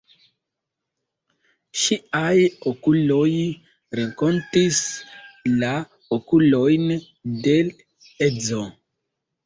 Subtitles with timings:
[1.81, 2.33] Ŝiaj
[2.71, 3.29] okuloj
[4.01, 4.83] renkontis
[5.63, 5.73] la
[6.21, 6.93] okulojn
[7.49, 8.69] de l' edzo.